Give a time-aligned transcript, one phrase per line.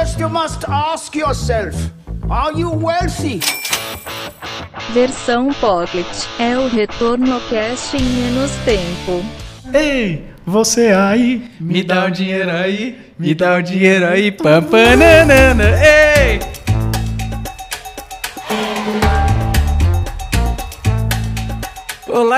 [0.00, 1.74] First, you must ask yourself
[2.30, 3.40] Are you wealthy?
[4.94, 6.06] Versão Pocket
[6.38, 9.22] é o retorno cast em menos tempo.
[9.74, 14.62] Ei, você aí, Me dá o dinheiro aí, me dá o dinheiro aí, pam,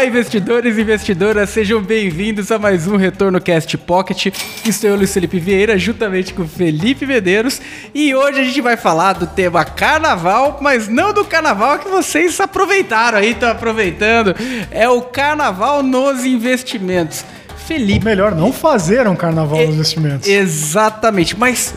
[0.00, 4.28] Olá, investidores e investidoras, sejam bem-vindos a mais um Retorno Cast Pocket.
[4.64, 7.60] Estou eu, Luiz Felipe Vieira, juntamente com Felipe Medeiros,
[7.94, 12.40] e hoje a gente vai falar do tema carnaval, mas não do carnaval que vocês
[12.40, 14.34] aproveitaram aí, estão aproveitando,
[14.70, 17.22] é o carnaval nos investimentos.
[17.66, 20.26] Felipe, melhor não fazer um carnaval nos investimentos.
[20.26, 21.74] Exatamente, mas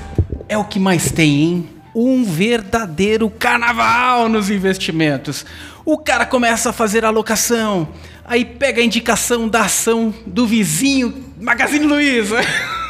[0.47, 1.72] é o que mais tem, hein?
[1.95, 5.45] Um verdadeiro carnaval nos investimentos.
[5.85, 7.89] O cara começa a fazer alocação,
[8.25, 12.37] aí pega a indicação da ação do vizinho Magazine Luiza.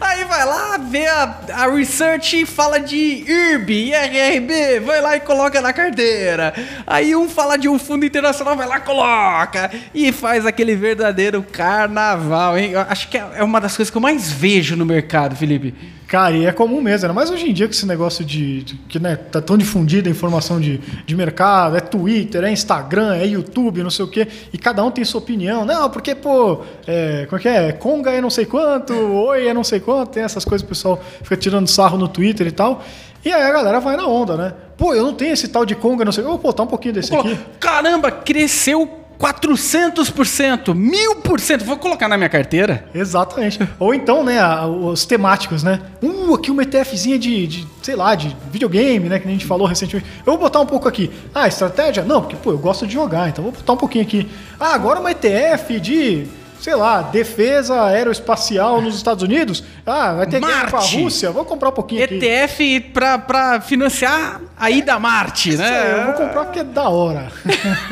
[0.00, 5.60] Aí vai lá, vê a, a research fala de IRB, IRRB, vai lá e coloca
[5.60, 6.52] na carteira.
[6.86, 9.70] Aí um fala de um fundo internacional, vai lá coloca.
[9.94, 12.72] E faz aquele verdadeiro carnaval, hein?
[12.72, 15.74] Eu acho que é é uma das coisas que eu mais vejo no mercado, Felipe.
[16.06, 18.74] Cara, e é comum mesmo, ainda mais hoje em dia com esse negócio de, de-
[18.88, 23.26] que né, tá tão difundida a informação de, de mercado, é Twitter, é Instagram, é
[23.26, 25.64] YouTube, não sei o quê, e cada um tem sua opinião.
[25.64, 27.72] Não, porque, pô, é, como é que é?
[27.72, 31.02] Conga é não sei quanto, oi é não sei quanto, tem essas coisas o pessoal
[31.22, 32.84] fica tirando sarro no Twitter e tal.
[33.24, 34.52] E aí a galera vai na onda, né?
[34.76, 36.22] Pô, eu não tenho esse tal de Conga, não sei.
[36.24, 37.38] Ô, pô, tá um pouquinho desse aqui.
[37.58, 38.86] Caramba, cresceu
[39.24, 41.62] 400%, 1000%.
[41.62, 42.84] Vou colocar na minha carteira.
[42.94, 43.58] Exatamente.
[43.78, 45.80] Ou então, né, os temáticos, né?
[46.02, 49.18] Uh, aqui uma ETFzinha de, de, sei lá, de videogame, né?
[49.18, 50.06] Que a gente falou recentemente.
[50.18, 51.10] Eu vou botar um pouco aqui.
[51.34, 52.02] Ah, estratégia?
[52.04, 54.28] Não, porque, pô, eu gosto de jogar, então vou botar um pouquinho aqui.
[54.60, 56.26] Ah, agora uma ETF de,
[56.64, 59.62] sei lá, defesa aeroespacial nos Estados Unidos.
[59.84, 60.96] Ah, vai ter guerra com a Marte.
[60.96, 61.30] Rússia.
[61.30, 62.02] Vou comprar um pouquinho.
[62.02, 65.92] ETF pra financiar a ida a Marte, Isso né?
[65.92, 67.30] Eu vou comprar porque é da hora.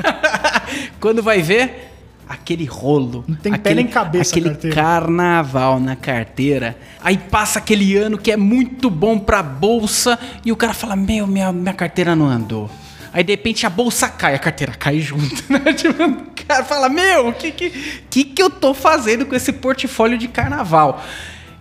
[0.99, 1.93] Quando vai ver,
[2.27, 3.27] aquele rolo.
[3.29, 6.75] Não tem pé aquele, nem cabeça Aquele carnaval na carteira.
[7.05, 11.27] Aí passa aquele ano que é muito bom pra bolsa e o cara fala: Meu,
[11.27, 12.71] minha, minha carteira não andou.
[13.13, 15.73] Aí de repente a bolsa cai, a carteira cai junto, né?
[15.75, 17.71] Tipo, o cara fala: Meu, o que, que,
[18.11, 21.03] que, que eu tô fazendo com esse portfólio de carnaval?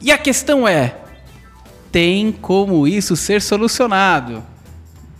[0.01, 0.95] E a questão é:
[1.91, 4.43] tem como isso ser solucionado?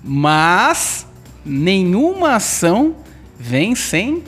[0.03, 1.06] Mas
[1.46, 2.96] nenhuma ação
[3.38, 4.24] vem sem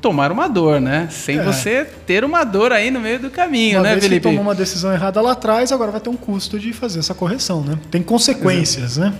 [0.00, 1.08] tomar uma dor, né?
[1.10, 1.42] Sem É.
[1.42, 4.22] você ter uma dor aí no meio do caminho, Uma né, vez Felipe?
[4.22, 7.62] tomou uma decisão errada lá atrás, agora vai ter um custo de fazer essa correção,
[7.62, 7.76] né?
[7.90, 9.12] Tem consequências, né?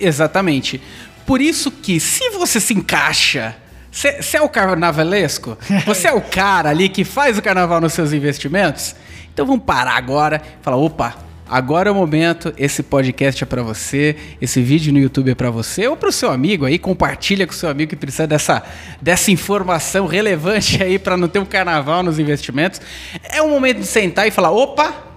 [0.00, 0.80] Exatamente.
[1.26, 3.56] Por isso que, se você se encaixa,
[3.90, 5.56] você é o carnavalesco,
[5.86, 8.94] você é o cara ali que faz o carnaval nos seus investimentos,
[9.32, 11.16] então vamos parar agora e falar, opa,
[11.48, 15.50] agora é o momento, esse podcast é pra você, esse vídeo no YouTube é pra
[15.50, 18.62] você, ou pro seu amigo aí, compartilha com o seu amigo que precisa dessa,
[19.00, 22.80] dessa informação relevante aí pra não ter um carnaval nos investimentos.
[23.22, 25.12] É o momento de sentar e falar, opa,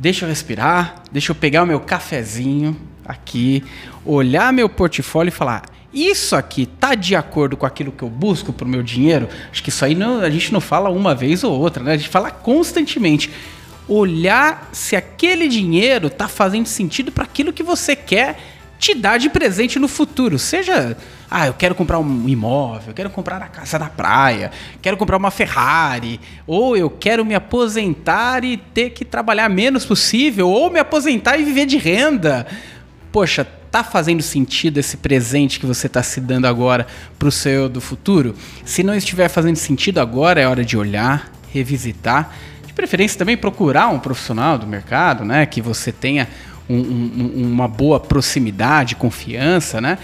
[0.00, 2.76] Deixa eu respirar, deixa eu pegar o meu cafezinho
[3.08, 3.64] aqui,
[4.04, 8.52] olhar meu portfólio e falar: isso aqui tá de acordo com aquilo que eu busco
[8.52, 9.28] pro meu dinheiro?
[9.50, 11.92] Acho que isso aí não- a gente não fala uma vez ou outra, né?
[11.92, 13.30] A gente fala constantemente.
[13.88, 18.38] Olhar se aquele dinheiro tá fazendo sentido para aquilo que você quer
[18.78, 20.38] te dar de presente no futuro.
[20.38, 20.96] Seja,
[21.30, 25.16] ah, eu quero comprar um imóvel, eu quero comprar a casa na praia, quero comprar
[25.16, 30.78] uma Ferrari, ou eu quero me aposentar e ter que trabalhar menos possível, ou me
[30.78, 32.46] aposentar e viver de renda.
[33.10, 36.86] Poxa, tá fazendo sentido esse presente que você está se dando agora
[37.18, 38.34] pro seu eu do futuro?
[38.64, 42.32] Se não estiver fazendo sentido agora, é hora de olhar, revisitar
[42.66, 45.46] de preferência também procurar um profissional do mercado, né?
[45.46, 46.28] Que você tenha
[46.68, 49.98] um- um- uma boa proximidade, confiança, né?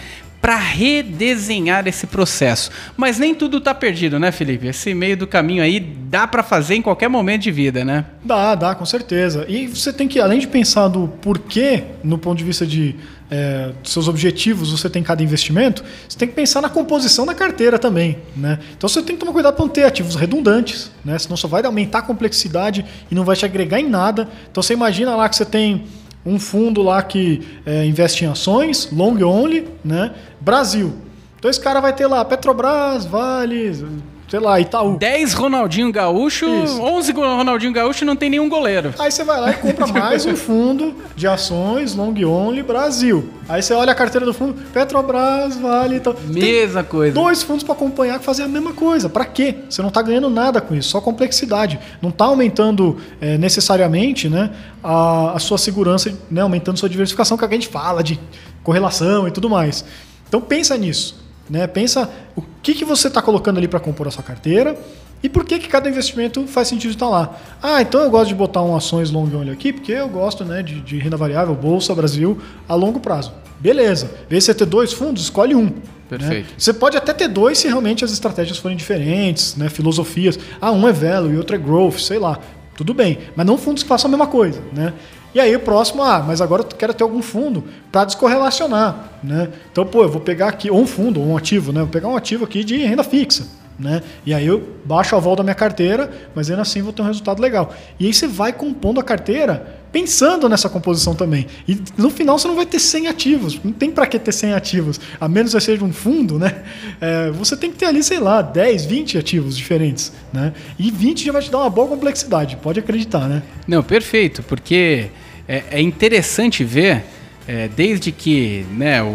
[0.44, 2.70] Para redesenhar esse processo.
[2.98, 4.66] Mas nem tudo tá perdido, né, Felipe?
[4.66, 8.04] Esse meio do caminho aí dá para fazer em qualquer momento de vida, né?
[8.22, 9.46] Dá, dá, com certeza.
[9.48, 12.94] E você tem que, além de pensar do porquê, no ponto de vista de
[13.30, 17.78] é, seus objetivos, você tem cada investimento, você tem que pensar na composição da carteira
[17.78, 18.18] também.
[18.36, 18.58] Né?
[18.76, 21.18] Então você tem que tomar cuidado para não ter ativos redundantes, né?
[21.18, 24.28] senão só vai aumentar a complexidade e não vai te agregar em nada.
[24.50, 25.86] Então você imagina lá que você tem
[26.24, 30.14] um fundo lá que é, investe em ações, long only, né?
[30.40, 30.94] Brasil.
[31.38, 33.84] Então esse cara vai ter lá Petrobras, Vale,
[34.28, 34.96] sei lá, Itaú.
[34.98, 36.80] 10 Ronaldinho Gaúcho, Isso.
[36.82, 38.92] 11 go- Ronaldinho Gaúcho não tem nenhum goleiro.
[38.98, 43.28] Aí você vai lá e compra mais um fundo de ações Long Only Brasil.
[43.48, 46.14] Aí você olha a carteira do fundo, Petrobras, Vale e tal.
[46.14, 47.14] Tem Mesma coisa.
[47.14, 49.08] dois fundos para acompanhar que fazem a mesma coisa.
[49.08, 49.54] Para quê?
[49.68, 51.78] Você não está ganhando nada com isso, só complexidade.
[52.02, 54.50] Não está aumentando é, necessariamente né,
[54.82, 58.18] a, a sua segurança, né, aumentando sua diversificação, que a gente fala de
[58.62, 59.84] correlação e tudo mais.
[60.28, 61.22] Então pensa nisso.
[61.48, 61.66] Né?
[61.66, 64.76] Pensa o que, que você está colocando ali para compor a sua carteira
[65.22, 67.38] e por que, que cada investimento faz sentido estar lá.
[67.62, 70.62] Ah, então eu gosto de botar um ações long only aqui, porque eu gosto né,
[70.62, 72.38] de, de renda variável, Bolsa Brasil,
[72.68, 73.32] a longo prazo.
[73.58, 74.10] Beleza.
[74.28, 75.72] Vê se você ter dois fundos, escolhe um.
[76.08, 76.48] Perfeito.
[76.48, 76.54] né?
[76.58, 79.70] Você pode até ter dois se realmente as estratégias forem diferentes, né?
[79.70, 80.38] filosofias.
[80.60, 82.38] Ah, um é value e outro é growth, sei lá.
[82.76, 83.18] Tudo bem.
[83.34, 84.60] Mas não fundos que façam a mesma coisa.
[84.74, 84.92] Né?
[85.34, 89.10] E aí o próximo, ah, mas agora eu quero ter algum fundo para descorrelacionar.
[89.22, 89.48] Né?
[89.72, 91.80] Então, pô, eu vou pegar aqui, ou um fundo, ou um ativo, né?
[91.80, 93.46] Vou pegar um ativo aqui de renda fixa.
[93.78, 94.02] Né?
[94.24, 97.06] E aí eu baixo a vol da minha carteira, mas ainda assim vou ter um
[97.06, 97.74] resultado legal.
[97.98, 101.46] E aí você vai compondo a carteira pensando nessa composição também.
[101.66, 103.60] E no final você não vai ter 100 ativos.
[103.62, 105.00] Não tem para que ter 100 ativos.
[105.20, 106.62] A menos que seja um fundo, né?
[107.00, 110.12] É, você tem que ter ali, sei lá, 10, 20 ativos diferentes.
[110.32, 110.52] Né?
[110.78, 113.42] E 20 já vai te dar uma boa complexidade, pode acreditar, né?
[113.66, 115.10] Não, perfeito, porque
[115.48, 117.04] é, é interessante ver,
[117.46, 119.08] é, desde que né, o, o-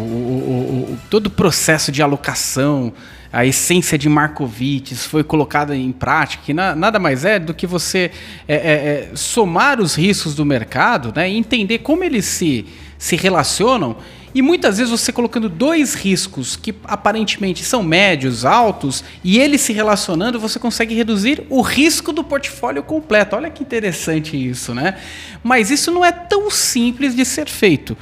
[0.92, 2.92] o- todo o processo de alocação,
[3.32, 7.66] a essência de Markowitz foi colocada em prática, que na- nada mais é do que
[7.66, 8.10] você
[8.48, 12.64] é, é, é, somar os riscos do mercado né, e entender como eles se,
[12.98, 13.96] se relacionam.
[14.34, 19.72] E muitas vezes você colocando dois riscos que aparentemente são médios, altos, e eles se
[19.72, 23.34] relacionando, você consegue reduzir o risco do portfólio completo.
[23.36, 24.98] Olha que interessante isso, né?
[25.42, 27.96] Mas isso não é tão simples de ser feito.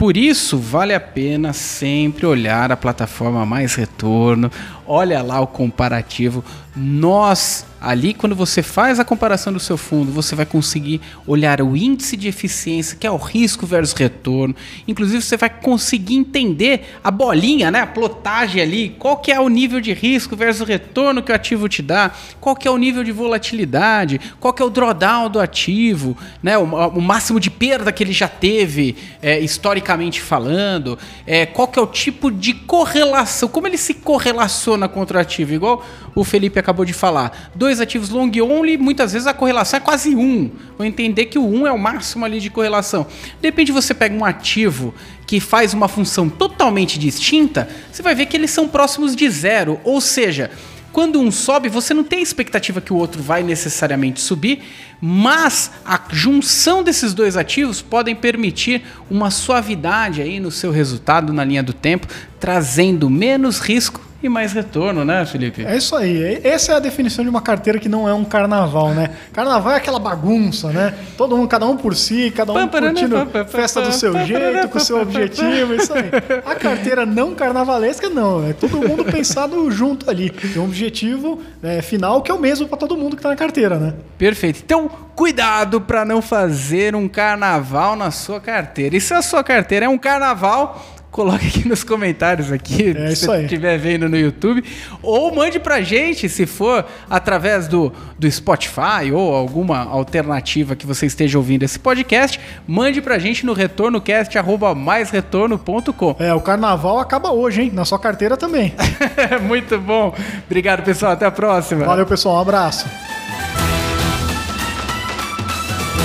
[0.00, 4.50] Por isso, vale a pena sempre olhar a plataforma Mais Retorno,
[4.86, 6.42] olha lá o comparativo.
[6.76, 11.76] Nós, ali, quando você faz a comparação do seu fundo, você vai conseguir olhar o
[11.76, 14.54] índice de eficiência, que é o risco versus retorno.
[14.86, 17.80] Inclusive, você vai conseguir entender a bolinha, né?
[17.80, 21.68] a plotagem ali, qual que é o nível de risco versus retorno que o ativo
[21.68, 25.40] te dá, qual que é o nível de volatilidade, qual que é o drawdown do
[25.40, 26.56] ativo, né?
[26.56, 30.96] o, o máximo de perda que ele já teve, é, historicamente falando,
[31.26, 35.52] é, qual que é o tipo de correlação, como ele se correlaciona contra o ativo,
[35.52, 35.84] igual
[36.14, 37.50] o Felipe acabou de falar.
[37.54, 40.50] Dois ativos long only, muitas vezes a correlação é quase um.
[40.76, 43.06] Vou entender que o um é o máximo ali de correlação.
[43.40, 44.94] De repente você pega um ativo
[45.26, 49.80] que faz uma função totalmente distinta, você vai ver que eles são próximos de zero.
[49.84, 50.50] Ou seja,
[50.92, 54.62] quando um sobe, você não tem a expectativa que o outro vai necessariamente subir,
[55.00, 61.44] mas a junção desses dois ativos podem permitir uma suavidade aí no seu resultado na
[61.44, 62.08] linha do tempo,
[62.40, 65.64] trazendo menos risco e mais retorno, né, Felipe?
[65.64, 66.40] É isso aí.
[66.44, 69.10] Essa é a definição de uma carteira que não é um carnaval, né?
[69.32, 70.94] Carnaval é aquela bagunça, né?
[71.16, 73.16] Todo mundo, cada um por si, cada um curtindo
[73.48, 76.10] festa do seu jeito, com o seu objetivo, isso aí.
[76.44, 78.46] A carteira não carnavalesca, não.
[78.46, 80.30] É todo mundo pensado junto ali.
[80.30, 83.36] Tem um objetivo né, final que é o mesmo para todo mundo que tá na
[83.36, 83.94] carteira, né?
[84.18, 84.60] Perfeito.
[84.64, 88.96] Então, cuidado para não fazer um carnaval na sua carteira.
[88.96, 93.26] E se a sua carteira é um carnaval, coloque aqui nos comentários aqui, É se
[93.26, 94.64] você estiver vendo no YouTube,
[95.02, 101.06] ou mande pra gente, se for através do, do Spotify ou alguma alternativa que você
[101.06, 106.16] esteja ouvindo esse podcast, mande pra gente no retornocast@maisretorno.com.
[106.18, 107.70] É, o carnaval acaba hoje, hein?
[107.72, 108.74] Na sua carteira também.
[109.46, 110.14] Muito bom.
[110.46, 111.12] Obrigado, pessoal.
[111.12, 111.84] Até a próxima.
[111.84, 112.36] Valeu, pessoal.
[112.36, 112.86] Um abraço.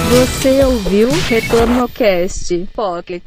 [0.10, 3.24] Você ouviu Retorno Cast Pocket.